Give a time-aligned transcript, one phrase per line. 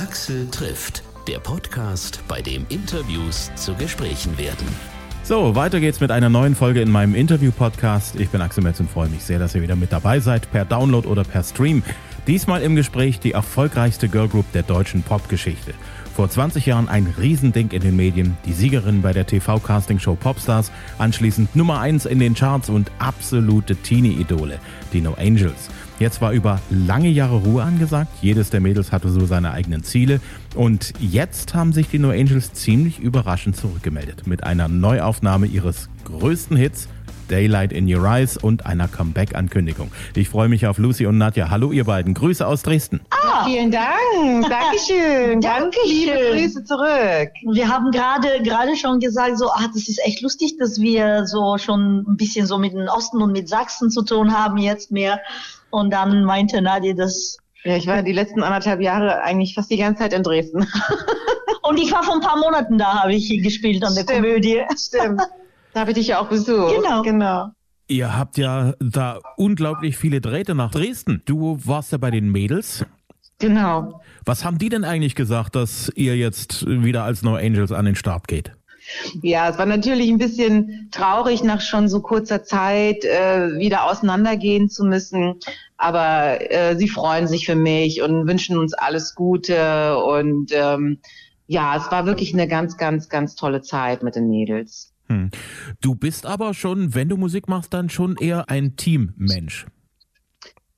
[0.00, 4.66] Axel trifft, der Podcast, bei dem Interviews zu Gesprächen werden.
[5.24, 8.18] So, weiter geht's mit einer neuen Folge in meinem Interview-Podcast.
[8.18, 10.64] Ich bin Axel Metz und freue mich sehr, dass ihr wieder mit dabei seid, per
[10.64, 11.82] Download oder per Stream.
[12.26, 15.74] Diesmal im Gespräch die erfolgreichste Girlgroup der deutschen Popgeschichte.
[16.16, 21.54] Vor 20 Jahren ein Riesending in den Medien, die Siegerin bei der TV-Casting-Show Popstars, anschließend
[21.54, 24.60] Nummer 1 in den Charts und absolute Teenie-Idole,
[24.94, 25.68] die No Angels.
[26.00, 28.10] Jetzt war über lange Jahre Ruhe angesagt.
[28.22, 30.22] Jedes der Mädels hatte so seine eigenen Ziele.
[30.54, 36.56] Und jetzt haben sich die No Angels ziemlich überraschend zurückgemeldet mit einer Neuaufnahme ihres größten
[36.56, 36.88] Hits.
[37.28, 39.92] Daylight in Your Eyes und einer Comeback-Ankündigung.
[40.16, 41.50] Ich freue mich auf Lucy und Nadja.
[41.50, 42.14] Hallo ihr beiden.
[42.14, 43.00] Grüße aus Dresden.
[43.10, 44.48] Ah, vielen Dank.
[44.48, 45.40] Dankeschön.
[45.40, 45.86] Dankeschön.
[45.86, 47.30] Liebe Grüße zurück.
[47.52, 51.58] Wir haben gerade gerade schon gesagt, so, ah, das ist echt lustig, dass wir so
[51.58, 55.20] schon ein bisschen so mit dem Osten und mit Sachsen zu tun haben jetzt mehr.
[55.70, 59.76] Und dann meinte Nadja, das ja, ich war die letzten anderthalb Jahre eigentlich fast die
[59.76, 60.66] ganze Zeit in Dresden.
[61.62, 64.24] Und ich war vor ein paar Monaten da, habe ich gespielt an der Stimmt.
[64.24, 64.62] Komödie.
[64.76, 65.20] Stimmt.
[65.74, 66.74] Da habe ich dich ja auch besucht.
[66.74, 67.02] Genau.
[67.02, 67.50] genau.
[67.86, 71.22] Ihr habt ja da unglaublich viele Drähte nach Dresden.
[71.26, 72.86] Du warst ja bei den Mädels.
[73.38, 74.00] Genau.
[74.24, 77.94] Was haben die denn eigentlich gesagt, dass ihr jetzt wieder als No Angels an den
[77.94, 78.52] Start geht?
[79.22, 84.68] Ja, es war natürlich ein bisschen traurig, nach schon so kurzer Zeit äh, wieder auseinandergehen
[84.68, 85.36] zu müssen.
[85.76, 89.96] Aber äh, sie freuen sich für mich und wünschen uns alles Gute.
[89.98, 90.98] Und ähm,
[91.46, 94.92] ja, es war wirklich eine ganz, ganz, ganz tolle Zeit mit den Mädels.
[95.06, 95.30] Hm.
[95.80, 99.66] Du bist aber schon, wenn du Musik machst, dann schon eher ein Teammensch.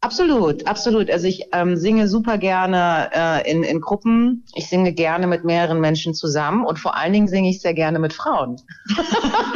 [0.05, 1.13] Absolut, absolut.
[1.13, 4.45] Also ich ähm, singe super gerne äh, in, in Gruppen.
[4.57, 8.01] Ich singe gerne mit mehreren Menschen zusammen und vor allen Dingen singe ich sehr gerne
[8.01, 8.57] mit Frauen.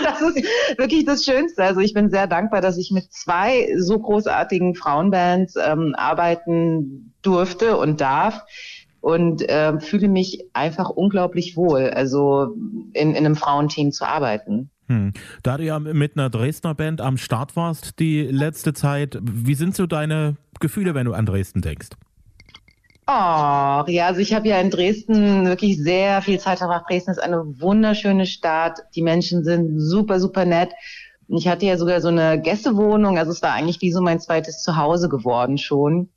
[0.04, 0.46] das ist
[0.78, 1.64] wirklich das Schönste.
[1.64, 7.76] Also ich bin sehr dankbar, dass ich mit zwei so großartigen Frauenbands ähm, arbeiten durfte
[7.76, 8.44] und darf
[9.00, 12.54] und äh, fühle mich einfach unglaublich wohl, also
[12.92, 14.70] in, in einem Frauenteam zu arbeiten.
[14.88, 15.12] Hm.
[15.42, 19.74] Da du ja mit einer Dresdner Band am Start warst die letzte Zeit, wie sind
[19.74, 21.88] so deine Gefühle, wenn du an Dresden denkst?
[23.08, 26.86] Oh, ja, also ich habe ja in Dresden wirklich sehr viel Zeit verbracht.
[26.88, 28.80] Dresden ist eine wunderschöne Stadt.
[28.96, 30.70] Die Menschen sind super, super nett.
[31.28, 34.62] Ich hatte ja sogar so eine Gästewohnung, also es war eigentlich wie so mein zweites
[34.62, 36.08] Zuhause geworden schon.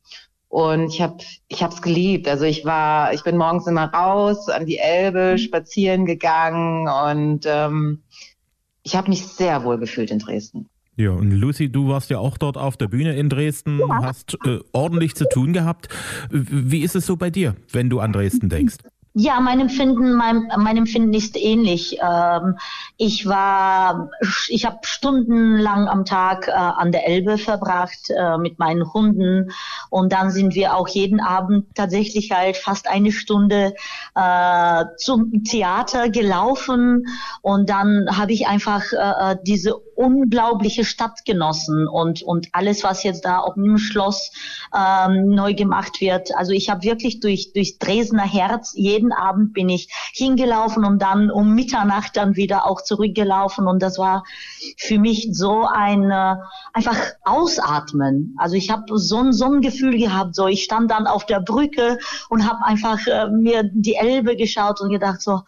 [0.48, 2.28] Und ich habe ich hab's geliebt.
[2.28, 8.02] Also ich war, ich bin morgens immer raus an die Elbe spazieren gegangen und ähm,
[8.90, 10.68] ich habe mich sehr wohl gefühlt in Dresden.
[10.96, 14.02] Ja, und Lucy, du warst ja auch dort auf der Bühne in Dresden, ja.
[14.02, 15.90] hast äh, ordentlich zu tun gehabt.
[16.32, 18.78] Wie ist es so bei dir, wenn du an Dresden denkst?
[19.16, 21.98] Ja, mein Empfinden, mein, mein Empfinden ist ähnlich.
[22.00, 22.58] Ähm,
[22.96, 24.12] ich war,
[24.50, 29.52] ich habe stundenlang am Tag äh, an der Elbe verbracht äh, mit meinen Hunden
[29.90, 33.74] und dann sind wir auch jeden Abend tatsächlich halt fast eine Stunde
[34.16, 37.08] äh, zum Theater gelaufen
[37.42, 43.26] und dann habe ich einfach äh, diese unglaubliche Stadt genossen und und alles, was jetzt
[43.26, 44.32] da auf dem Schloss
[44.74, 46.36] ähm, neu gemacht wird.
[46.36, 51.32] Also ich habe wirklich durch durch Dresdner Herz jeden Abend bin ich hingelaufen und dann
[51.32, 54.24] um Mitternacht dann wieder auch zurückgelaufen und das war
[54.78, 56.36] für mich so ein äh,
[56.74, 58.36] einfach ausatmen.
[58.38, 61.98] Also ich habe so, so ein Gefühl gehabt, so ich stand dann auf der Brücke
[62.30, 65.42] und habe einfach äh, mir die Elbe geschaut und gedacht so,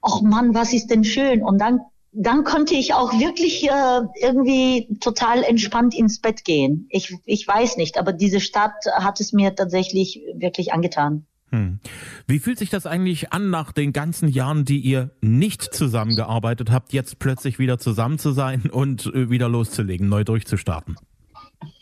[0.00, 1.80] ach Mann, was ist denn schön und dann
[2.12, 6.86] dann konnte ich auch wirklich äh, irgendwie total entspannt ins Bett gehen.
[6.90, 11.26] Ich, ich weiß nicht, aber diese Stadt hat es mir tatsächlich wirklich angetan.
[11.52, 11.80] Hm.
[12.26, 16.94] Wie fühlt sich das eigentlich an, nach den ganzen Jahren, die ihr nicht zusammengearbeitet habt,
[16.94, 20.96] jetzt plötzlich wieder zusammen zu sein und äh, wieder loszulegen, neu durchzustarten?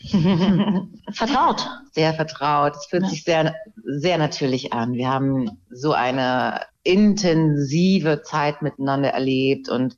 [1.13, 1.67] vertraut.
[1.91, 2.75] Sehr vertraut.
[2.75, 3.09] Es fühlt ja.
[3.09, 3.55] sich sehr,
[3.85, 4.93] sehr natürlich an.
[4.93, 9.95] Wir haben so eine intensive Zeit miteinander erlebt und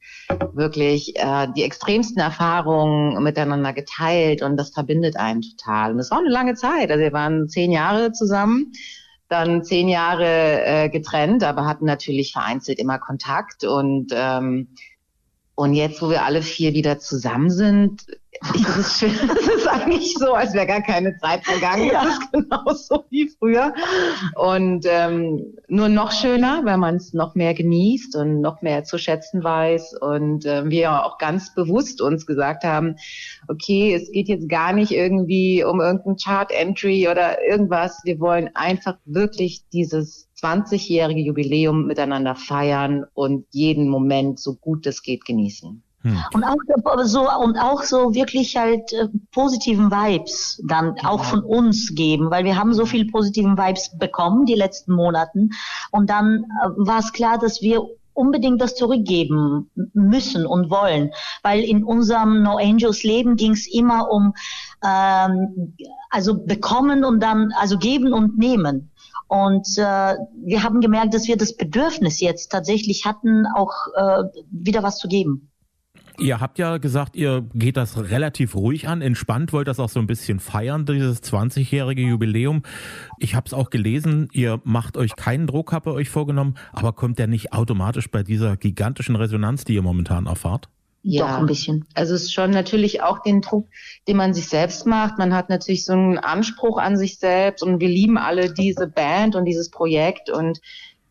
[0.54, 5.94] wirklich äh, die extremsten Erfahrungen miteinander geteilt und das verbindet einen total.
[5.94, 6.92] Und es war eine lange Zeit.
[6.92, 8.74] Also wir waren zehn Jahre zusammen,
[9.34, 14.70] dann zehn Jahre äh, getrennt, aber hatten natürlich vereinzelt immer Kontakt und ähm,
[15.56, 18.06] und jetzt, wo wir alle vier wieder zusammen sind,
[18.80, 21.88] ist, schön, das ist eigentlich so, als wäre gar keine Zeit vergangen.
[21.88, 22.04] Ja.
[22.04, 23.74] Das ist genauso wie früher.
[24.36, 28.98] Und ähm, nur noch schöner, weil man es noch mehr genießt und noch mehr zu
[28.98, 29.96] schätzen weiß.
[30.02, 32.96] Und äh, wir auch ganz bewusst uns gesagt haben,
[33.48, 38.02] okay, es geht jetzt gar nicht irgendwie um irgendein Chart-Entry oder irgendwas.
[38.04, 45.02] Wir wollen einfach wirklich dieses 20-jährige Jubiläum miteinander feiern und jeden Moment so gut es
[45.02, 45.82] geht genießen.
[46.02, 46.18] Hm.
[46.34, 46.58] Und auch
[47.06, 51.10] so und auch so wirklich halt äh, positiven Vibes dann ja.
[51.10, 55.52] auch von uns geben, weil wir haben so viel positiven Vibes bekommen die letzten Monaten
[55.92, 61.12] und dann äh, war es klar, dass wir unbedingt das zurückgeben müssen und wollen,
[61.42, 64.34] weil in unserem No Angels Leben ging es immer um
[64.84, 65.76] ähm,
[66.10, 68.92] also bekommen und dann also geben und nehmen.
[69.34, 69.82] Und äh,
[70.46, 75.08] wir haben gemerkt, dass wir das Bedürfnis jetzt tatsächlich hatten, auch äh, wieder was zu
[75.08, 75.50] geben.
[76.20, 80.00] Ihr habt ja gesagt, ihr geht das relativ ruhig an, entspannt, wollt das auch so
[80.00, 82.62] ein bisschen feiern, dieses 20-jährige Jubiläum.
[83.18, 86.94] Ich habe es auch gelesen, ihr macht euch keinen Druck, habt ihr euch vorgenommen, aber
[86.94, 90.70] kommt der nicht automatisch bei dieser gigantischen Resonanz, die ihr momentan erfahrt?
[91.06, 91.86] Ja, Doch ein bisschen.
[91.96, 93.68] Also es ist schon natürlich auch den Druck,
[94.08, 95.18] den man sich selbst macht.
[95.18, 99.36] Man hat natürlich so einen Anspruch an sich selbst und wir lieben alle diese Band
[99.36, 100.62] und dieses Projekt und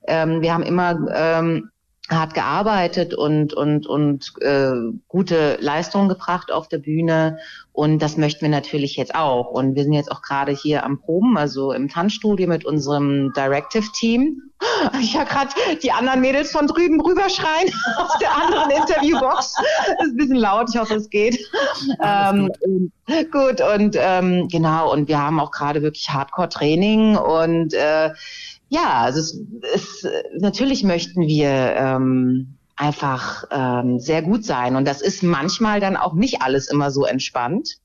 [0.08, 1.71] ähm, wir haben immer ähm,
[2.10, 4.72] hart gearbeitet und und und äh,
[5.08, 7.38] gute Leistungen gebracht auf der Bühne
[7.70, 11.00] und das möchten wir natürlich jetzt auch und wir sind jetzt auch gerade hier am
[11.00, 14.42] Proben, also im Tanzstudio mit unserem Directive Team.
[15.00, 15.50] Ich höre gerade
[15.82, 19.54] die anderen Mädels von drüben rüberschreien aus der anderen Interviewbox.
[19.54, 21.38] Das ist ein bisschen laut, ich hoffe, es geht.
[22.00, 22.48] Ähm,
[23.08, 23.32] gut.
[23.32, 28.10] gut und ähm, genau und wir haben auch gerade wirklich Hardcore Training und äh,
[28.72, 29.38] ja, also es,
[29.74, 30.06] es,
[30.38, 34.76] natürlich möchten wir ähm, einfach ähm, sehr gut sein.
[34.76, 37.76] Und das ist manchmal dann auch nicht alles immer so entspannt.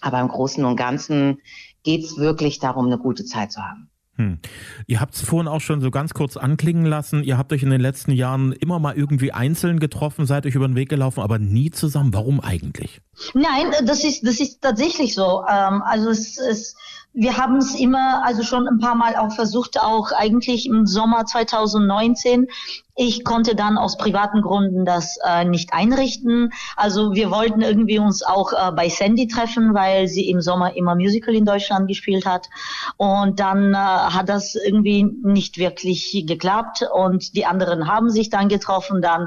[0.00, 1.38] Aber im Großen und Ganzen
[1.84, 3.88] geht's wirklich darum, eine gute Zeit zu haben.
[4.16, 4.38] Hm.
[4.88, 7.22] Ihr habt es vorhin auch schon so ganz kurz anklingen lassen.
[7.22, 10.66] Ihr habt euch in den letzten Jahren immer mal irgendwie einzeln getroffen, seid euch über
[10.66, 12.12] den Weg gelaufen, aber nie zusammen.
[12.12, 13.00] Warum eigentlich?
[13.34, 15.44] Nein, das ist, das ist tatsächlich so.
[15.48, 16.74] Ähm, also es, es
[17.14, 21.24] wir haben es immer, also schon ein paar Mal auch versucht, auch eigentlich im Sommer
[21.24, 22.48] 2019
[22.96, 26.52] ich konnte dann aus privaten Gründen das äh, nicht einrichten.
[26.76, 30.94] Also wir wollten irgendwie uns auch äh, bei Sandy treffen, weil sie im Sommer immer
[30.94, 32.48] Musical in Deutschland gespielt hat.
[32.96, 36.84] Und dann äh, hat das irgendwie nicht wirklich geklappt.
[36.92, 39.02] Und die anderen haben sich dann getroffen.
[39.02, 39.26] Dann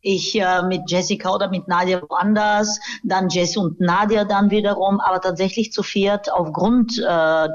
[0.00, 2.78] ich äh, mit Jessica oder mit Nadia woanders.
[3.02, 5.00] Dann Jess und Nadia dann wiederum.
[5.00, 7.02] Aber tatsächlich zu viert aufgrund äh,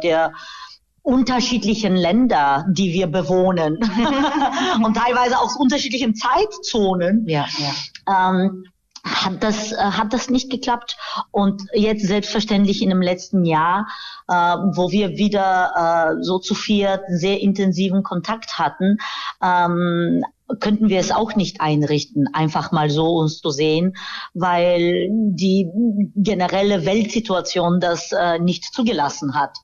[0.04, 0.34] der
[1.04, 3.78] unterschiedlichen Länder, die wir bewohnen
[4.84, 7.28] und teilweise auch unterschiedlichen Zeitzonen.
[7.28, 8.30] Ja, ja.
[8.30, 8.66] Ähm,
[9.26, 10.98] hat das, äh, hat das nicht geklappt.
[11.32, 13.88] Und jetzt selbstverständlich in dem letzten Jahr,
[14.28, 18.98] äh, wo wir wieder äh, so zu viert sehr intensiven Kontakt hatten,
[19.42, 20.24] ähm,
[20.60, 23.96] könnten wir es auch nicht einrichten, einfach mal so uns zu sehen,
[24.34, 25.70] weil die
[26.16, 29.58] generelle Weltsituation das äh, nicht zugelassen hat.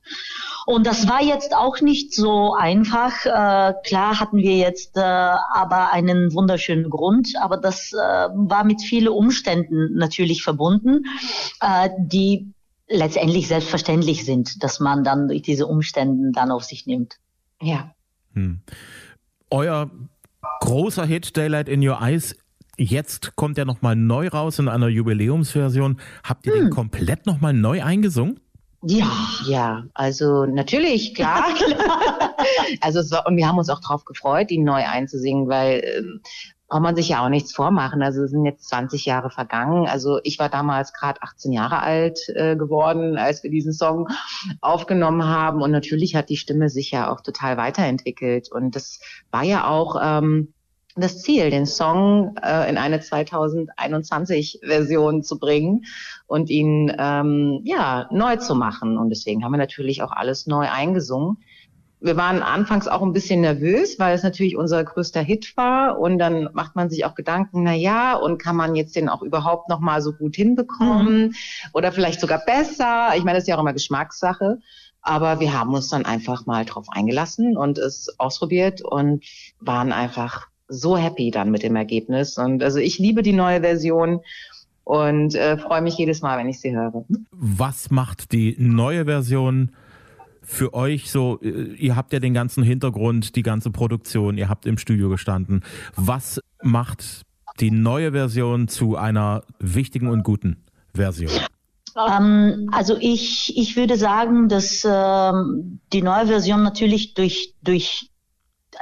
[0.70, 3.26] Und das war jetzt auch nicht so einfach.
[3.26, 8.80] Äh, klar hatten wir jetzt äh, aber einen wunderschönen Grund, aber das äh, war mit
[8.80, 11.06] vielen Umständen natürlich verbunden,
[11.60, 12.52] äh, die
[12.86, 17.16] letztendlich selbstverständlich sind, dass man dann durch diese Umstände dann auf sich nimmt.
[17.60, 17.90] Ja.
[18.34, 18.60] Hm.
[19.50, 19.90] Euer
[20.60, 22.36] großer Hit Daylight in Your Eyes
[22.76, 26.00] Jetzt kommt er nochmal neu raus in einer Jubiläumsversion.
[26.22, 26.60] Habt ihr hm.
[26.60, 28.38] den komplett nochmal neu eingesungen?
[28.82, 29.10] Ja,
[29.46, 31.44] ja, also natürlich, klar.
[32.80, 36.20] also es war, und wir haben uns auch drauf gefreut, ihn neu einzusingen, weil ähm,
[36.70, 38.00] braucht man sich ja auch nichts vormachen.
[38.00, 39.86] Also es sind jetzt 20 Jahre vergangen.
[39.86, 44.08] Also ich war damals gerade 18 Jahre alt äh, geworden, als wir diesen Song
[44.60, 45.62] aufgenommen haben.
[45.62, 48.50] Und natürlich hat die Stimme sich ja auch total weiterentwickelt.
[48.52, 49.00] Und das
[49.32, 50.54] war ja auch ähm,
[50.96, 55.84] das Ziel, den Song äh, in eine 2021-Version zu bringen
[56.26, 58.98] und ihn ähm, ja neu zu machen.
[58.98, 61.38] Und deswegen haben wir natürlich auch alles neu eingesungen.
[62.02, 65.98] Wir waren anfangs auch ein bisschen nervös, weil es natürlich unser größter Hit war.
[65.98, 69.22] Und dann macht man sich auch Gedanken, na ja, und kann man jetzt den auch
[69.22, 71.34] überhaupt noch mal so gut hinbekommen mhm.
[71.74, 73.10] oder vielleicht sogar besser?
[73.16, 74.58] Ich meine, das ist ja auch immer Geschmackssache.
[75.02, 79.24] Aber wir haben uns dann einfach mal drauf eingelassen und es ausprobiert und
[79.58, 82.38] waren einfach so happy dann mit dem Ergebnis.
[82.38, 84.20] Und also ich liebe die neue Version
[84.84, 87.04] und äh, freue mich jedes Mal, wenn ich sie höre.
[87.30, 89.72] Was macht die neue Version
[90.42, 91.38] für euch so?
[91.42, 95.62] Äh, ihr habt ja den ganzen Hintergrund, die ganze Produktion, ihr habt im Studio gestanden.
[95.96, 97.22] Was macht
[97.60, 101.32] die neue Version zu einer wichtigen und guten Version?
[101.96, 108.09] Ähm, also ich, ich würde sagen, dass ähm, die neue Version natürlich durch, durch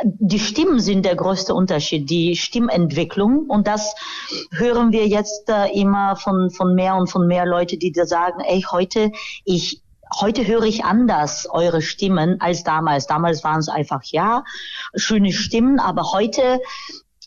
[0.05, 3.47] die Stimmen sind der größte Unterschied, die Stimmentwicklung.
[3.49, 3.95] Und das
[4.51, 8.41] hören wir jetzt äh, immer von, von mehr und von mehr Leute, die da sagen,
[8.41, 9.13] ey, heute,
[9.45, 9.83] ich,
[10.21, 13.07] heute höre ich anders eure Stimmen als damals.
[13.07, 14.45] Damals waren es einfach, ja,
[14.95, 16.61] schöne Stimmen, aber heute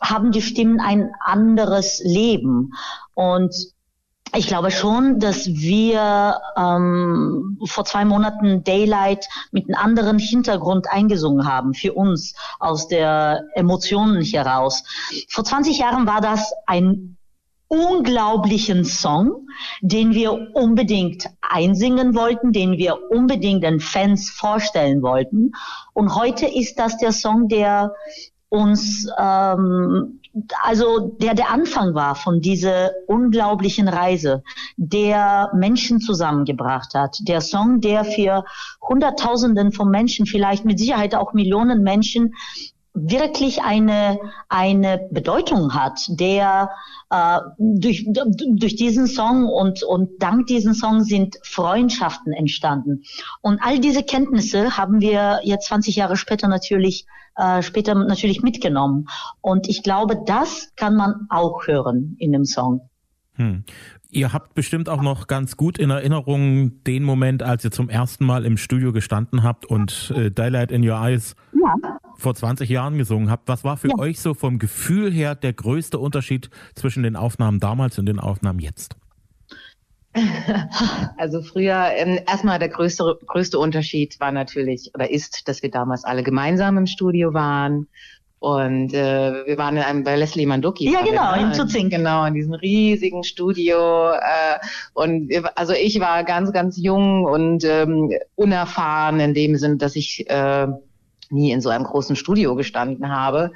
[0.02, 2.72] haben die Stimmen ein anderes Leben.
[3.14, 3.54] Und
[4.34, 11.48] ich glaube schon, dass wir ähm, vor zwei Monaten Daylight mit einem anderen Hintergrund eingesungen
[11.48, 14.84] haben, für uns aus der Emotionen heraus.
[15.30, 17.18] Vor 20 Jahren war das ein
[17.68, 19.48] unglaublichen Song,
[19.82, 25.54] den wir unbedingt einsingen wollten, den wir unbedingt den Fans vorstellen wollten.
[25.94, 27.94] Und heute ist das der Song, der
[28.52, 30.20] uns ähm,
[30.64, 34.44] also der der Anfang war von dieser unglaublichen Reise,
[34.78, 38.44] der Menschen zusammengebracht hat, der Song, der für
[38.82, 42.34] Hunderttausenden von Menschen, vielleicht mit Sicherheit auch Millionen Menschen
[42.94, 44.20] wirklich eine
[44.50, 46.72] eine Bedeutung hat, der
[47.10, 53.04] äh, durch durch diesen Song und und dank diesen Song sind Freundschaften entstanden
[53.42, 57.06] und all diese Kenntnisse haben wir jetzt 20 Jahre später natürlich
[57.38, 59.08] äh, später natürlich mitgenommen.
[59.40, 62.90] Und ich glaube, das kann man auch hören in dem Song.
[63.36, 63.64] Hm.
[64.10, 68.26] Ihr habt bestimmt auch noch ganz gut in Erinnerung den Moment, als ihr zum ersten
[68.26, 71.74] Mal im Studio gestanden habt und äh, Daylight in Your Eyes ja.
[72.22, 73.48] Vor 20 Jahren gesungen habt.
[73.48, 73.98] Was war für ja.
[73.98, 78.60] euch so vom Gefühl her der größte Unterschied zwischen den Aufnahmen damals und den Aufnahmen
[78.60, 78.96] jetzt?
[81.18, 86.04] Also früher, ähm, erstmal der größte, größte Unterschied war natürlich oder ist, dass wir damals
[86.04, 87.88] alle gemeinsam im Studio waren.
[88.40, 90.92] Und äh, wir waren in einem bei Leslie Manduki.
[90.92, 91.92] Ja, genau, in Tutzing.
[91.92, 94.14] Genau, in diesem riesigen Studio.
[94.14, 94.58] Äh,
[94.96, 99.96] und wir, also ich war ganz, ganz jung und ähm, unerfahren in dem Sinn, dass
[99.96, 100.68] ich äh,
[101.32, 103.52] nie in so einem großen Studio gestanden habe,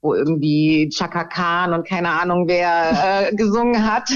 [0.00, 4.10] wo irgendwie Chaka Khan und keine Ahnung wer äh, gesungen hat.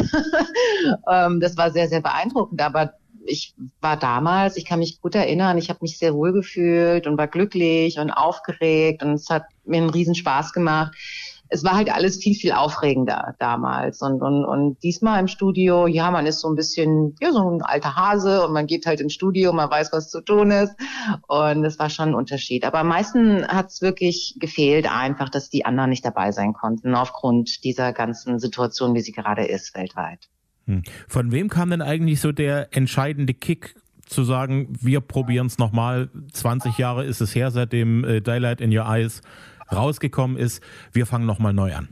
[1.11, 2.61] ähm, das war sehr, sehr beeindruckend.
[2.61, 2.93] Aber
[3.27, 7.19] ich war damals, ich kann mich gut erinnern, ich habe mich sehr wohl gefühlt und
[7.19, 10.95] war glücklich und aufgeregt und es hat mir einen riesen Spaß gemacht
[11.49, 14.03] es war halt alles viel, viel aufregender damals.
[14.03, 17.62] Und, und, und diesmal im Studio, ja, man ist so ein bisschen, ja, so ein
[17.62, 20.75] alter Hase und man geht halt ins Studio, man weiß, was zu tun ist.
[21.29, 22.65] Und es war schon ein Unterschied.
[22.65, 26.95] Aber am meisten hat es wirklich gefehlt, einfach, dass die anderen nicht dabei sein konnten,
[26.95, 30.29] aufgrund dieser ganzen Situation, wie sie gerade ist, weltweit.
[30.67, 30.83] Hm.
[31.09, 33.75] Von wem kam denn eigentlich so der entscheidende Kick,
[34.07, 36.11] zu sagen, wir probieren es nochmal.
[36.33, 39.21] 20 Jahre ist es her, seitdem äh, Daylight in Your Eyes
[39.73, 40.63] rausgekommen ist.
[40.93, 41.89] Wir fangen nochmal neu an.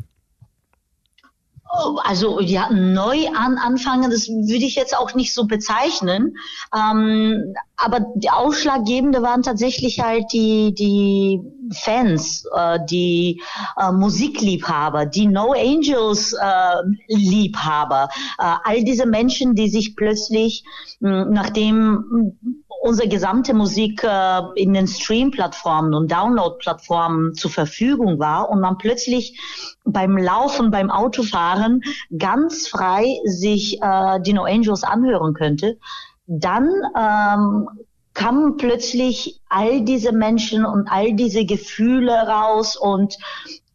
[1.76, 6.36] Oh, also ja, neu an anfangen, das würde ich jetzt auch nicht so bezeichnen.
[6.72, 11.40] Ähm, aber die ausschlaggebende waren tatsächlich halt die die
[11.72, 13.42] Fans, äh, die
[13.76, 16.76] äh, Musikliebhaber, die No Angels äh,
[17.08, 20.62] Liebhaber, äh, all diese Menschen, die sich plötzlich,
[21.00, 22.38] mh, nachdem
[22.84, 29.40] unsere gesamte Musik äh, in den Stream-Plattformen und Download-Plattformen zur Verfügung war und man plötzlich
[29.86, 31.80] beim Laufen, beim Autofahren
[32.18, 35.78] ganz frei sich äh, die No Angels anhören könnte,
[36.26, 37.70] dann ähm,
[38.12, 43.16] kamen plötzlich all diese Menschen und all diese Gefühle raus und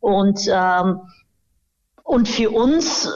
[0.02, 1.02] und ähm,
[2.10, 3.08] und für uns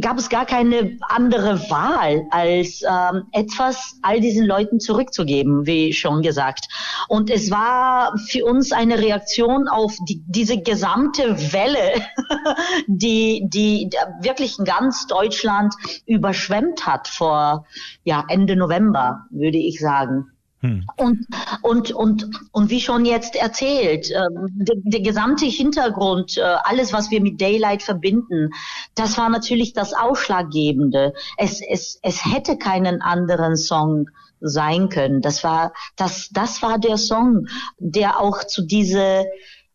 [0.00, 6.20] gab es gar keine andere Wahl, als ähm, etwas all diesen Leuten zurückzugeben, wie schon
[6.20, 6.66] gesagt.
[7.06, 12.04] Und es war für uns eine Reaktion auf die, diese gesamte Welle,
[12.88, 13.88] die, die
[14.20, 15.72] wirklich ganz Deutschland
[16.06, 17.66] überschwemmt hat vor
[18.02, 20.32] ja, Ende November, würde ich sagen.
[20.60, 20.86] Hm.
[20.96, 21.26] Und,
[21.62, 27.10] und, und, und wie schon jetzt erzählt, äh, der, der gesamte Hintergrund, äh, alles, was
[27.10, 28.50] wir mit Daylight verbinden,
[28.94, 31.14] das war natürlich das Ausschlaggebende.
[31.38, 35.22] Es, es, es hätte keinen anderen Song sein können.
[35.22, 37.46] Das war, das, das war der Song,
[37.78, 39.24] der auch zu diese,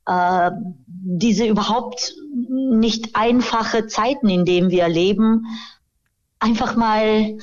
[0.06, 0.52] äh,
[0.88, 2.14] diese überhaupt
[2.50, 5.46] nicht einfache Zeiten, in denen wir leben,
[6.40, 7.38] einfach mal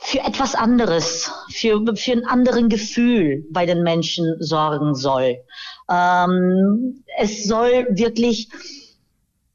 [0.00, 5.38] für etwas anderes, für, für ein anderen Gefühl bei den Menschen sorgen soll.
[5.90, 8.48] Ähm, es soll wirklich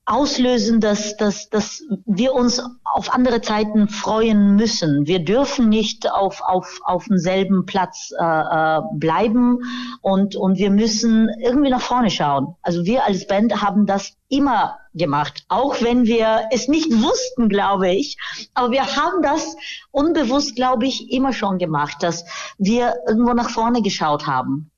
[0.05, 5.07] auslösen, dass, dass, dass wir uns auf andere Zeiten freuen müssen.
[5.07, 9.59] Wir dürfen nicht auf, auf, auf demselben Platz äh, äh, bleiben
[10.01, 12.55] und, und wir müssen irgendwie nach vorne schauen.
[12.61, 17.89] Also wir als Band haben das immer gemacht, auch wenn wir es nicht wussten, glaube
[17.89, 18.17] ich.
[18.53, 19.55] Aber wir haben das
[19.91, 22.25] unbewusst, glaube ich, immer schon gemacht, dass
[22.57, 24.69] wir irgendwo nach vorne geschaut haben.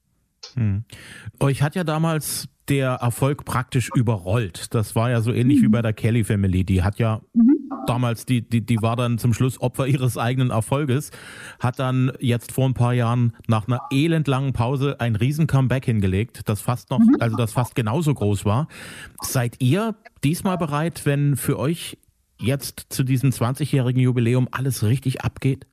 [0.54, 0.86] Hm.
[1.40, 4.74] Euch hat ja damals der Erfolg praktisch überrollt.
[4.74, 6.64] Das war ja so ähnlich wie bei der Kelly Family.
[6.64, 7.22] Die hat ja
[7.86, 11.12] damals, die, die, die war dann zum Schluss Opfer ihres eigenen Erfolges,
[11.60, 16.42] hat dann jetzt vor ein paar Jahren nach einer elendlangen Pause ein riesen Comeback hingelegt,
[16.46, 17.18] das fast noch, mhm.
[17.20, 18.68] also das fast genauso groß war.
[19.22, 21.98] Seid ihr diesmal bereit, wenn für euch
[22.40, 25.68] jetzt zu diesem 20-jährigen Jubiläum alles richtig abgeht?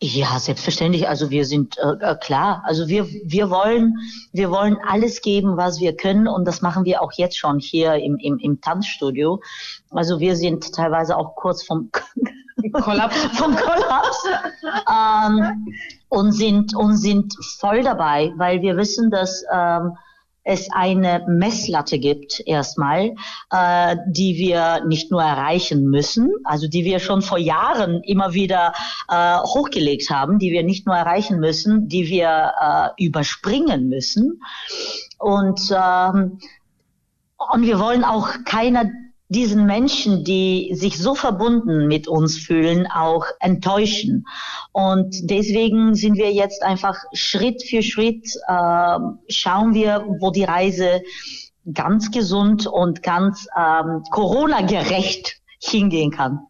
[0.00, 1.08] Ja, selbstverständlich.
[1.08, 2.62] Also wir sind äh, äh, klar.
[2.64, 3.96] Also wir wir wollen
[4.32, 7.94] wir wollen alles geben, was wir können und das machen wir auch jetzt schon hier
[7.94, 9.40] im im, im Tanzstudio.
[9.90, 11.90] Also wir sind teilweise auch kurz vom
[12.72, 14.24] Kollaps vom Kollaps
[14.88, 15.66] ähm,
[16.08, 19.96] und sind und sind voll dabei, weil wir wissen, dass ähm,
[20.48, 23.14] es eine Messlatte gibt erstmal,
[23.52, 28.72] äh, die wir nicht nur erreichen müssen, also die wir schon vor Jahren immer wieder
[29.10, 34.40] äh, hochgelegt haben, die wir nicht nur erreichen müssen, die wir äh, überspringen müssen.
[35.18, 36.38] Und, ähm,
[37.52, 38.86] und wir wollen auch keiner
[39.28, 44.26] diesen Menschen, die sich so verbunden mit uns fühlen, auch enttäuschen.
[44.72, 51.02] Und deswegen sind wir jetzt einfach Schritt für Schritt, äh, schauen wir, wo die Reise
[51.74, 56.40] ganz gesund und ganz ähm, Corona-gerecht hingehen kann.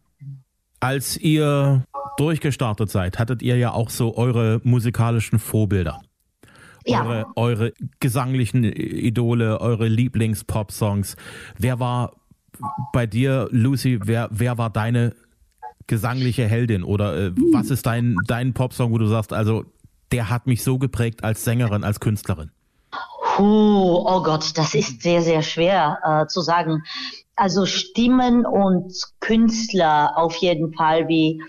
[0.79, 1.83] Als ihr
[2.17, 5.99] durchgestartet seid, hattet ihr ja auch so eure musikalischen Vorbilder.
[6.85, 7.03] Ja.
[7.03, 11.17] Eure, eure gesanglichen Idole, eure Lieblings-Pop-Songs.
[11.57, 12.13] Wer war
[12.93, 15.15] bei dir, Lucy, wer, wer war deine
[15.87, 19.65] gesangliche Heldin oder äh, was ist dein, dein Popsong, wo du sagst, also
[20.11, 22.51] der hat mich so geprägt als Sängerin, als Künstlerin?
[23.37, 26.83] Oh, oh Gott, das ist sehr, sehr schwer äh, zu sagen.
[27.35, 31.41] Also Stimmen und Künstler auf jeden Fall wie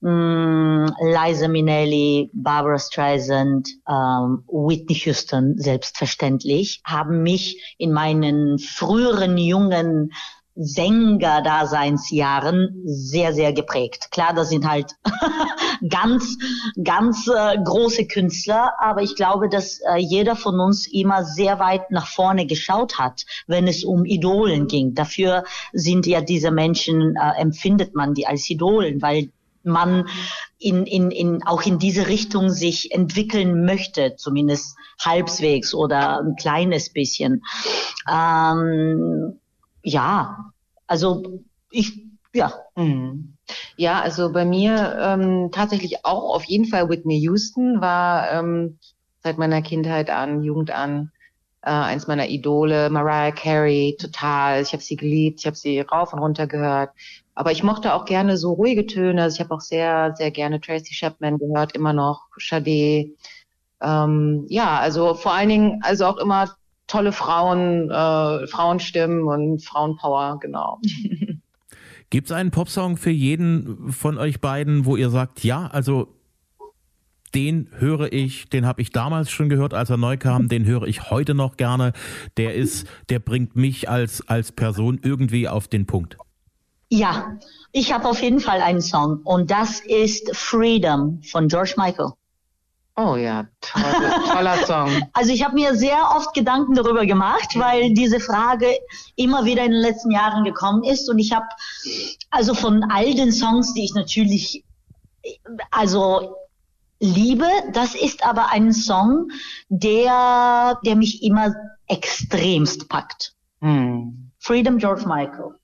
[0.00, 9.36] mh, mm, Liza Minnelli, Barbara Streisand, ähm, Whitney Houston selbstverständlich haben mich in meinen früheren
[9.36, 10.12] jungen
[10.56, 14.12] Sänger-Daseinsjahren sehr, sehr geprägt.
[14.12, 14.92] Klar, das sind halt
[15.88, 16.36] ganz,
[16.82, 21.90] ganz äh, große Künstler, aber ich glaube, dass äh, jeder von uns immer sehr weit
[21.90, 24.94] nach vorne geschaut hat, wenn es um Idolen ging.
[24.94, 25.42] Dafür
[25.72, 29.30] sind ja diese Menschen, äh, empfindet man die als Idolen, weil
[29.64, 30.08] man
[30.58, 36.92] in, in, in, auch in diese Richtung sich entwickeln möchte, zumindest halbswegs oder ein kleines
[36.92, 37.42] bisschen.
[38.08, 39.40] Ähm,
[39.82, 40.52] ja,
[40.86, 42.52] also ich, ja.
[42.76, 43.36] Mhm.
[43.76, 48.78] Ja, also bei mir ähm, tatsächlich auch auf jeden Fall Whitney Houston war ähm,
[49.22, 51.10] seit meiner Kindheit an, Jugend an,
[51.62, 52.90] äh, eins meiner Idole.
[52.90, 54.62] Mariah Carey, total.
[54.62, 56.90] Ich habe sie geliebt, ich habe sie rauf und runter gehört.
[57.34, 59.22] Aber ich mochte auch gerne so ruhige Töne.
[59.22, 63.14] Also ich habe auch sehr, sehr gerne Tracy Chapman gehört, immer noch, Sade.
[63.80, 66.54] Ähm, ja, also vor allen Dingen, also auch immer
[66.86, 70.80] tolle Frauen, äh, Frauenstimmen und Frauenpower, genau.
[72.10, 76.14] Gibt es einen Popsong für jeden von euch beiden, wo ihr sagt, ja, also
[77.34, 80.84] den höre ich, den habe ich damals schon gehört, als er neu kam, den höre
[80.84, 81.92] ich heute noch gerne.
[82.36, 86.16] Der ist, der bringt mich als, als Person irgendwie auf den Punkt.
[86.90, 87.38] Ja,
[87.72, 92.12] ich habe auf jeden Fall einen Song und das ist Freedom von George Michael.
[92.96, 95.02] Oh ja, tolle, toller Song.
[95.12, 98.78] Also ich habe mir sehr oft Gedanken darüber gemacht, weil diese Frage
[99.16, 101.46] immer wieder in den letzten Jahren gekommen ist und ich habe
[102.30, 104.64] also von all den Songs, die ich natürlich
[105.72, 106.36] also
[107.00, 109.28] liebe, das ist aber ein Song,
[109.68, 111.52] der der mich immer
[111.88, 113.34] extremst packt.
[113.60, 114.30] Hm.
[114.38, 115.56] Freedom George Michael.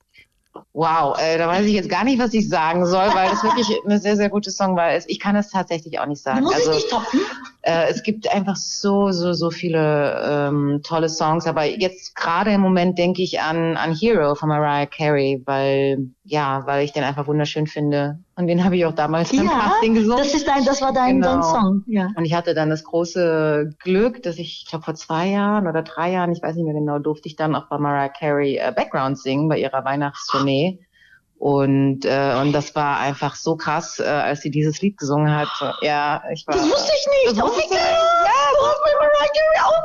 [0.73, 3.67] Wow, äh, da weiß ich jetzt gar nicht, was ich sagen soll, weil das wirklich
[3.85, 5.09] eine sehr, sehr gute Songwahl ist.
[5.09, 6.41] Ich kann es tatsächlich auch nicht sagen.
[6.41, 7.19] Muss also, ich nicht toppen?
[7.63, 12.61] Äh, es gibt einfach so, so, so viele ähm, tolle Songs, aber jetzt gerade im
[12.61, 17.27] Moment denke ich an, an Hero von Mariah Carey, weil, ja, weil ich den einfach
[17.27, 18.19] wunderschön finde.
[18.35, 20.17] Und den habe ich auch damals ja, Casting gesungen.
[20.17, 21.33] Das ist dein, das war dein, genau.
[21.33, 21.83] dein Song.
[21.85, 22.09] Ja.
[22.15, 25.83] Und ich hatte dann das große Glück, dass ich, ich glaube vor zwei Jahren oder
[25.83, 28.73] drei Jahren, ich weiß nicht mehr genau, durfte ich dann auch bei Mariah Carey äh,
[28.75, 30.79] Background singen bei ihrer Weihnachtstournee.
[31.41, 35.47] Und, äh, und das war einfach so krass, äh, als sie dieses Lied gesungen hat.
[35.81, 36.55] Ja, ich war.
[36.55, 37.35] Das wusste ich nicht.
[37.35, 37.71] Das wusste ich,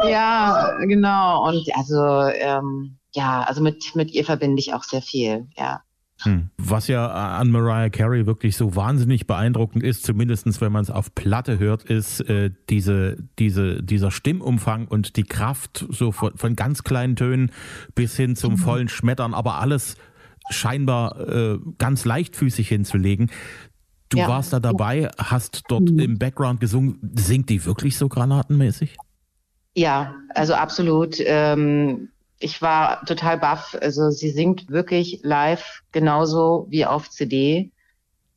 [0.02, 1.48] ja, ja, genau.
[1.48, 5.80] Und also, ähm, ja, also mit, mit ihr verbinde ich auch sehr viel, ja.
[6.24, 6.50] Hm.
[6.58, 11.14] Was ja an Mariah Carey wirklich so wahnsinnig beeindruckend ist, zumindestens wenn man es auf
[11.14, 16.84] Platte hört, ist äh, diese, diese, dieser Stimmumfang und die Kraft so von, von ganz
[16.84, 17.50] kleinen Tönen
[17.94, 18.58] bis hin zum mhm.
[18.58, 19.96] vollen Schmettern, aber alles
[20.50, 23.30] scheinbar äh, ganz leichtfüßig hinzulegen.
[24.08, 24.28] Du ja.
[24.28, 25.98] warst da dabei, hast dort mhm.
[25.98, 26.98] im Background gesungen.
[27.14, 28.96] Singt die wirklich so granatenmäßig?
[29.74, 31.16] Ja, also absolut.
[31.18, 33.76] Ähm, ich war total baff.
[33.80, 37.72] Also sie singt wirklich live genauso wie auf CD.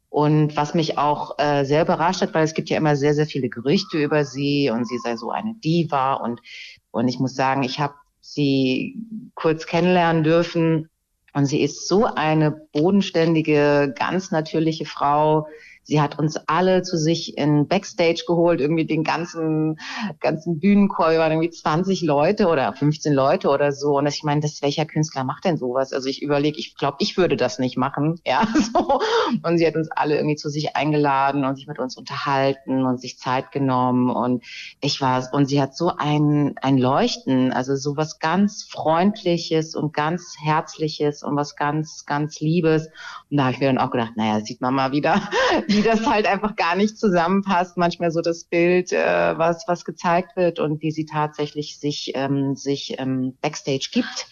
[0.10, 3.28] Und was mich auch äh, sehr überrascht hat, weil es gibt ja immer sehr, sehr
[3.28, 6.14] viele Gerüchte über sie und sie sei so eine Diva.
[6.16, 6.42] Und,
[6.90, 8.98] und ich muss sagen, ich habe sie
[9.36, 10.90] kurz kennenlernen dürfen.
[11.34, 15.48] Und sie ist so eine bodenständige, ganz natürliche Frau,
[15.90, 19.80] Sie hat uns alle zu sich in Backstage geholt, irgendwie den ganzen,
[20.20, 23.98] ganzen Bühnenchor, waren irgendwie 20 Leute oder 15 Leute oder so.
[23.98, 25.92] Und ich meine, das, welcher Künstler macht denn sowas?
[25.92, 28.20] Also ich überlege, ich glaube, ich würde das nicht machen.
[28.30, 29.00] Ja, so.
[29.42, 33.02] Und sie hat uns alle irgendwie zu sich eingeladen und sich mit uns unterhalten und
[33.02, 34.12] sich Zeit genommen.
[34.12, 34.44] Und
[34.82, 39.94] ich war, und sie hat so ein, ein Leuchten, also so was ganz Freundliches und
[39.94, 42.90] ganz Herzliches und was ganz, ganz Liebes.
[43.32, 45.20] Und da habe ich mir dann auch gedacht, naja, sieht man mal wieder,
[45.68, 47.78] wie das halt einfach gar nicht zusammenpasst.
[47.78, 52.56] Manchmal so das Bild, äh, was, was gezeigt wird und wie sie tatsächlich sich, ähm,
[52.56, 54.28] sich ähm, Backstage gibt.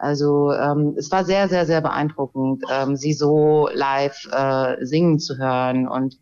[0.00, 5.36] Also ähm, es war sehr, sehr, sehr beeindruckend, ähm, sie so live äh, singen zu
[5.36, 5.86] hören.
[5.86, 6.18] Und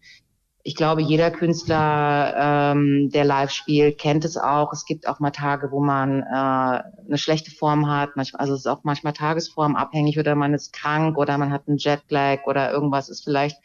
[0.64, 4.72] ich glaube, jeder Künstler, ähm, der live spielt, kennt es auch.
[4.72, 8.16] Es gibt auch mal Tage, wo man äh, eine schlechte Form hat.
[8.16, 11.68] Manchmal, also es ist auch manchmal Tagesform abhängig oder man ist krank oder man hat
[11.68, 13.56] einen Jetlag oder irgendwas ist vielleicht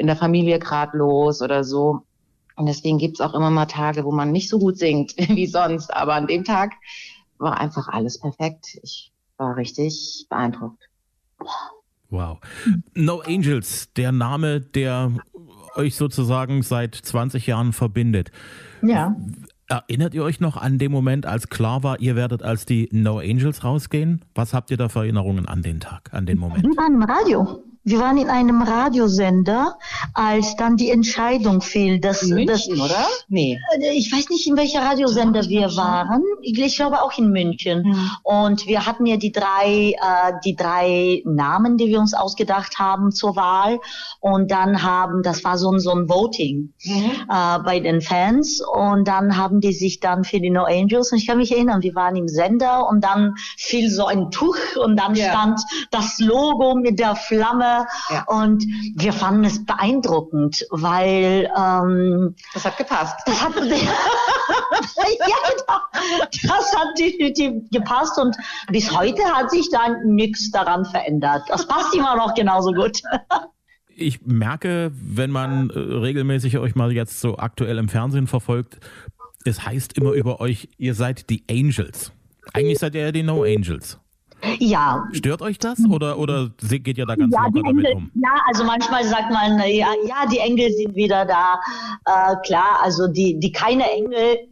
[0.00, 2.02] in der Familie gerade los oder so.
[2.56, 5.94] Und deswegen gibt's auch immer mal Tage, wo man nicht so gut singt wie sonst.
[5.94, 6.72] Aber an dem Tag
[7.38, 8.78] war einfach alles perfekt.
[8.82, 10.88] Ich war richtig beeindruckt.
[12.08, 12.38] Wow.
[12.94, 15.12] No Angels, der Name, der
[15.76, 18.32] euch sozusagen seit 20 Jahren verbindet.
[18.82, 19.14] Ja.
[19.68, 23.18] Erinnert ihr euch noch an den Moment, als klar war, ihr werdet als die No
[23.18, 24.24] Angels rausgehen?
[24.34, 26.64] Was habt ihr da für Erinnerungen an den Tag, an den Moment?
[26.64, 27.62] Wir waren im Radio.
[27.82, 29.78] Wir waren in einem Radiosender,
[30.12, 33.06] als dann die Entscheidung fiel, dass In München, oder?
[33.28, 33.58] Nee.
[33.80, 36.22] Äh, ich weiß nicht, in welcher Radiosender wir waren.
[36.42, 37.82] Ich glaube auch in München.
[37.84, 38.10] Mhm.
[38.22, 43.12] Und wir hatten ja die drei, äh, die drei Namen, die wir uns ausgedacht haben
[43.12, 43.80] zur Wahl.
[44.20, 47.10] Und dann haben, das war so ein, so ein Voting Mhm.
[47.30, 48.60] äh, bei den Fans.
[48.60, 51.82] Und dann haben die sich dann für die No Angels, und ich kann mich erinnern,
[51.82, 55.30] wir waren im Sender und dann fiel so ein Tuch und dann Ja.
[55.30, 57.69] stand das Logo mit der Flamme.
[58.10, 58.24] Ja.
[58.26, 58.64] Und
[58.96, 63.16] wir fanden es beeindruckend, weil ähm, Das hat gepasst.
[63.26, 63.70] das hat, ja,
[66.42, 68.36] das hat definitiv gepasst und
[68.70, 71.42] bis heute hat sich da nichts daran verändert.
[71.48, 73.00] Das passt immer noch genauso gut.
[73.94, 78.78] Ich merke, wenn man äh, regelmäßig euch mal jetzt so aktuell im Fernsehen verfolgt,
[79.44, 82.12] es heißt immer über euch, ihr seid die Angels.
[82.52, 83.98] Eigentlich seid ihr ja die No Angels.
[84.58, 88.10] Ja, Stört euch das oder, oder geht ihr da ganz ja, locker damit Engel, um?
[88.14, 91.60] ja, also manchmal sagt man, ja, ja, die Engel sind wieder da.
[92.06, 94.48] Äh, klar, also die, die keine Engel,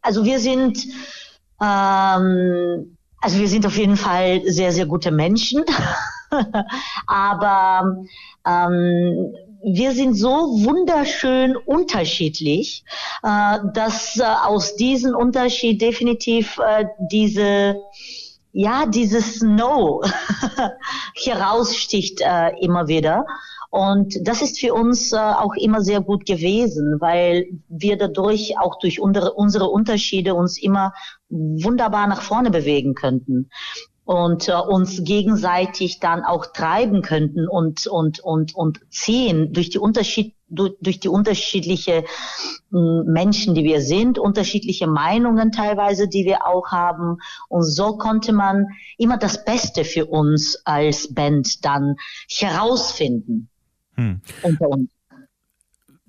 [0.00, 0.84] also wir sind,
[1.60, 5.64] ähm, also wir sind auf jeden Fall sehr, sehr gute Menschen.
[7.06, 8.04] Aber
[8.46, 12.84] ähm, wir sind so wunderschön unterschiedlich,
[13.22, 17.76] äh, dass äh, aus diesem Unterschied definitiv äh, diese
[18.52, 20.02] ja, dieses No
[21.14, 23.26] heraussticht äh, immer wieder.
[23.70, 28.78] Und das ist für uns äh, auch immer sehr gut gewesen, weil wir dadurch auch
[28.78, 30.92] durch unsere, unsere Unterschiede uns immer
[31.30, 33.48] wunderbar nach vorne bewegen könnten
[34.04, 39.78] und äh, uns gegenseitig dann auch treiben könnten und und und und ziehen durch die
[39.78, 42.04] Unterschied durch, die unterschiedliche
[42.70, 48.32] mh, Menschen, die wir sind, unterschiedliche Meinungen teilweise, die wir auch haben und so konnte
[48.32, 48.66] man
[48.98, 51.96] immer das Beste für uns als Band dann
[52.28, 53.48] herausfinden
[53.96, 54.20] Hm.
[54.42, 54.90] unter uns.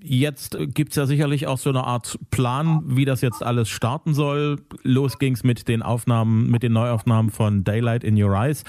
[0.01, 4.13] Jetzt äh, gibt's ja sicherlich auch so eine Art Plan, wie das jetzt alles starten
[4.13, 4.62] soll.
[4.84, 8.63] Los ging's mit den Aufnahmen, mit den Neuaufnahmen von Daylight in Your Eyes.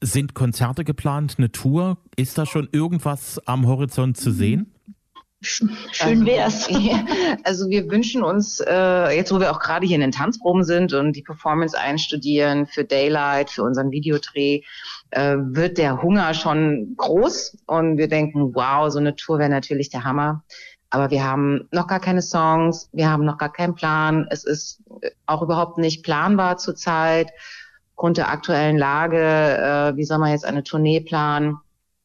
[0.00, 1.98] Sind Konzerte geplant, eine Tour?
[2.16, 4.72] Ist da schon irgendwas am Horizont zu sehen?
[5.42, 6.68] Schön wär's.
[7.44, 10.92] Also wir wünschen uns, äh, jetzt wo wir auch gerade hier in den Tanzproben sind
[10.92, 14.62] und die Performance einstudieren für Daylight, für unseren Videodreh,
[15.10, 19.90] äh, wird der Hunger schon groß und wir denken, wow, so eine Tour wäre natürlich
[19.90, 20.42] der Hammer.
[20.90, 24.26] Aber wir haben noch gar keine Songs, wir haben noch gar keinen Plan.
[24.30, 27.30] Es ist äh, auch überhaupt nicht planbar zurzeit.
[27.90, 31.58] Aufgrund der aktuellen Lage, äh, wie soll man jetzt eine Tournee planen?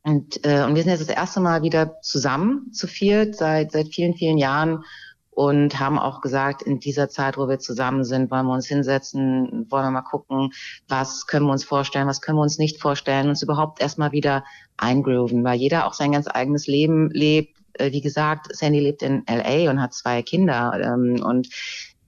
[0.04, 3.90] Und, äh, und wir sind jetzt das erste Mal wieder zusammen zu viert seit, seit
[3.90, 4.84] vielen, vielen Jahren
[5.32, 9.66] und haben auch gesagt, in dieser Zeit, wo wir zusammen sind, wollen wir uns hinsetzen,
[9.70, 10.52] wollen wir mal gucken,
[10.88, 14.44] was können wir uns vorstellen, was können wir uns nicht vorstellen, uns überhaupt erstmal wieder
[14.78, 17.58] eingrooven, weil jeder auch sein ganz eigenes Leben lebt.
[17.74, 21.48] Äh, Wie gesagt, Sandy lebt in LA und hat zwei Kinder ähm, und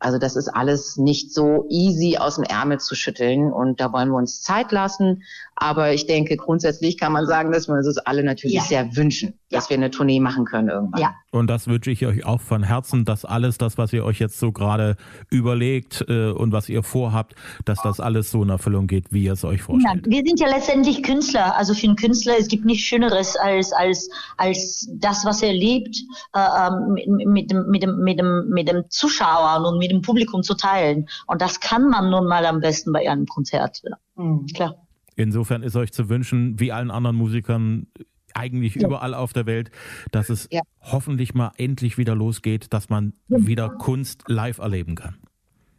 [0.03, 4.09] Also das ist alles nicht so easy aus dem Ärmel zu schütteln und da wollen
[4.09, 5.23] wir uns Zeit lassen.
[5.55, 8.63] Aber ich denke, grundsätzlich kann man sagen, dass wir uns das alle natürlich ja.
[8.63, 11.01] sehr wünschen, dass wir eine Tournee machen können irgendwann.
[11.01, 11.15] Ja.
[11.31, 14.39] Und das wünsche ich euch auch von Herzen, dass alles das, was ihr euch jetzt
[14.39, 14.95] so gerade
[15.29, 19.33] überlegt äh, und was ihr vorhabt, dass das alles so in Erfüllung geht, wie ihr
[19.33, 20.05] es euch vorstellt.
[20.05, 21.55] Ja, wir sind ja letztendlich Künstler.
[21.55, 25.97] Also für einen Künstler, es gibt nichts Schöneres als, als, als das, was er lebt,
[26.33, 30.01] äh, ähm, mit, mit, dem, mit, dem, mit, dem, mit dem Zuschauer und mit dem
[30.01, 31.07] Publikum zu teilen.
[31.27, 33.81] Und das kann man nun mal am besten bei einem Konzert.
[34.15, 34.45] Mhm.
[34.53, 34.75] Klar.
[35.15, 37.87] Insofern ist euch zu wünschen, wie allen anderen Musikern,
[38.35, 38.87] eigentlich ja.
[38.87, 39.71] überall auf der Welt,
[40.11, 40.61] dass es ja.
[40.81, 45.17] hoffentlich mal endlich wieder losgeht, dass man wieder Kunst live erleben kann.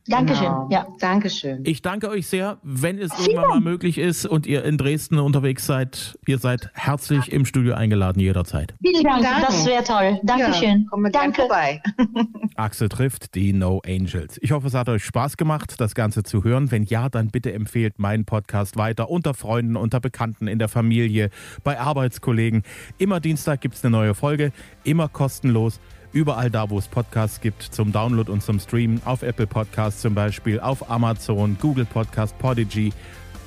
[0.07, 0.45] Dankeschön.
[0.45, 0.69] Genau.
[0.71, 1.63] Ja, Dankeschön.
[1.65, 2.59] Ich danke euch sehr.
[2.63, 7.33] Wenn es irgendwann mal möglich ist und ihr in Dresden unterwegs seid, ihr seid herzlich
[7.33, 8.75] im Studio eingeladen jederzeit.
[8.83, 9.47] Vielen Dank, Danke.
[9.47, 10.21] das wäre toll.
[10.23, 10.83] Dankeschön.
[10.83, 11.41] Ja, kommen wir Danke.
[11.41, 11.83] vorbei.
[12.57, 14.39] Axel trifft die No Angels.
[14.43, 16.71] Ich hoffe, es hat euch Spaß gemacht, das Ganze zu hören.
[16.71, 21.31] Wenn ja, dann bitte empfehlt meinen Podcast weiter unter Freunden, unter Bekannten, in der Familie,
[21.63, 22.63] bei Arbeitskollegen.
[22.99, 24.53] Immer Dienstag gibt es eine neue Folge,
[24.85, 25.81] immer kostenlos
[26.15, 30.15] überall da, wo es Podcasts gibt, zum Download und zum Streamen, auf Apple Podcasts zum
[30.15, 32.93] Beispiel, auf Amazon, Google Podcast, Podigy,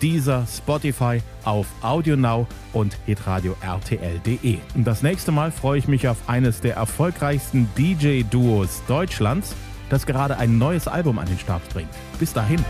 [0.01, 4.59] Deezer, Spotify, auf AudioNow und hitradio RTL.de.
[4.75, 9.55] Das nächste Mal freue ich mich auf eines der erfolgreichsten DJ-Duos Deutschlands,
[9.89, 11.89] das gerade ein neues Album an den Start bringt.
[12.19, 12.63] Bis dahin.